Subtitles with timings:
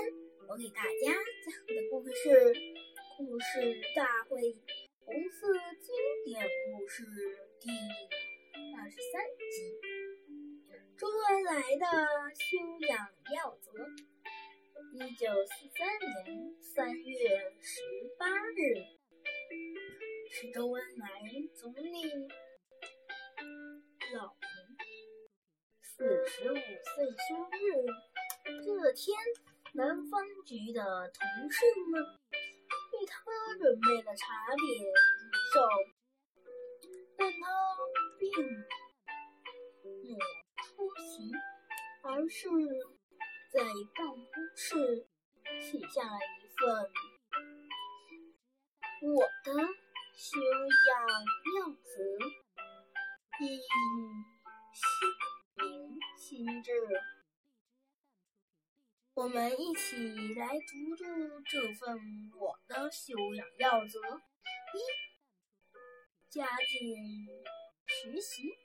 [0.00, 0.12] 天
[0.48, 1.12] 我给大家
[1.44, 2.30] 讲的故事是
[3.18, 4.40] 《故事大会》
[5.04, 7.04] 红色经典故事
[7.60, 7.68] 第
[8.78, 9.78] 二十三集：
[10.96, 11.84] 周恩来的
[12.34, 12.56] 修
[12.88, 13.72] 养要则。
[14.94, 17.82] 一九四三年三月十
[18.18, 18.26] 八
[18.56, 18.80] 日，
[20.30, 21.08] 是周恩来
[21.54, 22.10] 总理
[24.14, 24.34] 老
[25.82, 27.84] 四十五岁生日。
[28.64, 29.14] 这天。
[29.72, 33.14] 南方局的同事们为他
[33.56, 34.60] 准备了茶点
[35.20, 35.62] 祝寿，
[37.16, 37.36] 但他
[38.18, 38.28] 并
[40.02, 40.18] 没
[40.64, 41.30] 出席，
[42.02, 42.48] 而是
[43.52, 43.62] 在
[43.94, 45.06] 办公室
[45.60, 46.90] 写下了一份
[49.02, 49.48] 我的
[50.16, 50.40] 修
[50.88, 50.90] 养
[51.56, 51.90] 要则，
[53.40, 53.70] 以心
[55.54, 55.64] 明
[56.16, 56.68] 心志。
[59.20, 61.04] 我们一起来读读
[61.42, 62.00] 这份
[62.40, 64.00] 我的修养要则：
[64.72, 64.80] 一、
[66.30, 67.26] 加紧
[67.86, 68.56] 学习，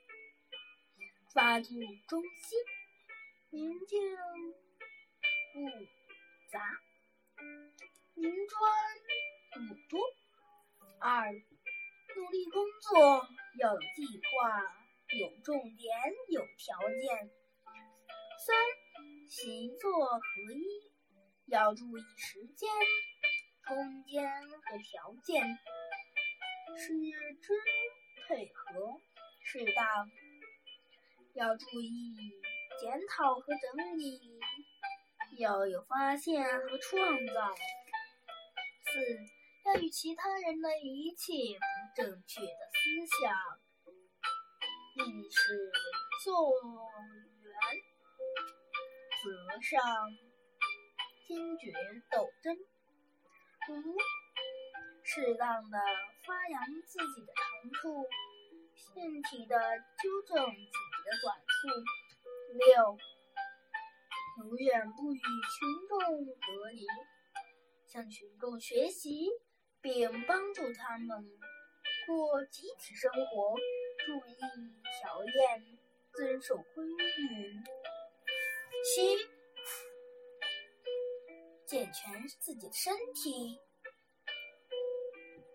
[1.34, 1.72] 抓住
[2.08, 2.58] 中心，
[3.50, 4.00] 宁静
[5.54, 5.70] 不
[6.50, 6.80] 杂，
[8.14, 10.00] 宁专不多；
[11.02, 13.28] 二、努力工作，
[13.60, 14.62] 要有计划，
[15.20, 15.92] 有重点，
[16.30, 17.30] 有条件；
[18.48, 18.85] 三。
[19.36, 20.22] 习作合
[20.54, 20.64] 一，
[21.48, 22.70] 要注意时间、
[23.68, 25.44] 空间和条件，
[26.78, 26.94] 使
[27.42, 27.54] 之
[28.30, 28.98] 配合
[29.44, 30.10] 适当。
[31.34, 32.16] 要注意
[32.80, 34.40] 检讨和整理，
[35.38, 37.54] 要有发现和创造。
[38.86, 39.20] 四
[39.66, 43.36] 要与其他人的一切不正确的思想
[45.06, 45.72] 意识
[46.24, 47.35] 做圆。
[47.35, 47.35] 则
[49.66, 49.82] 上，
[51.28, 51.74] 坚决
[52.12, 53.74] 斗争；五，
[55.02, 55.80] 适当的
[56.24, 58.06] 发扬自己的长处，
[58.94, 61.58] 具体的纠正自己的短处；
[62.54, 62.98] 六，
[64.46, 66.86] 永远不与群众隔离，
[67.88, 69.32] 向群众学习，
[69.82, 71.26] 并帮助他们
[72.06, 73.56] 过集体生活，
[74.06, 74.38] 注意
[75.02, 75.34] 条件，
[76.14, 77.56] 遵守规律。
[78.94, 79.18] 七，
[81.68, 83.60] 健全自己的身体，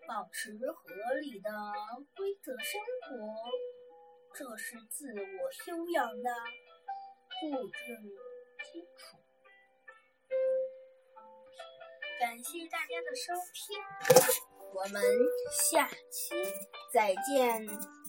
[0.07, 1.49] 保持合理的
[2.17, 3.33] 规则生活，
[4.33, 6.29] 这是自我修养的
[7.43, 7.97] 物质
[8.65, 9.17] 基础。
[12.19, 13.81] 感谢大家的收听，
[14.73, 15.01] 我们
[15.71, 16.35] 下期
[16.91, 18.00] 再见。